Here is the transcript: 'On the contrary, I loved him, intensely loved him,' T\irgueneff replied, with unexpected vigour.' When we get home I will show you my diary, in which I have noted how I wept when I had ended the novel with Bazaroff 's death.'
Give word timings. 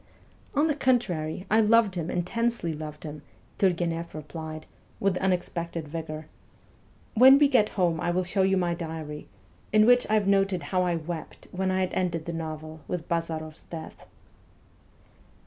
'On 0.55 0.65
the 0.65 0.73
contrary, 0.73 1.45
I 1.51 1.61
loved 1.61 1.93
him, 1.93 2.09
intensely 2.09 2.73
loved 2.73 3.03
him,' 3.03 3.21
T\irgueneff 3.59 4.15
replied, 4.15 4.65
with 4.99 5.15
unexpected 5.17 5.87
vigour.' 5.87 6.25
When 7.13 7.37
we 7.37 7.47
get 7.47 7.69
home 7.77 7.99
I 8.01 8.09
will 8.09 8.23
show 8.23 8.41
you 8.41 8.57
my 8.57 8.73
diary, 8.73 9.27
in 9.71 9.85
which 9.85 10.09
I 10.09 10.15
have 10.15 10.25
noted 10.27 10.63
how 10.63 10.81
I 10.81 10.95
wept 10.95 11.45
when 11.51 11.69
I 11.69 11.81
had 11.81 11.93
ended 11.93 12.25
the 12.25 12.33
novel 12.33 12.79
with 12.87 13.07
Bazaroff 13.07 13.57
's 13.57 13.63
death.' 13.69 14.07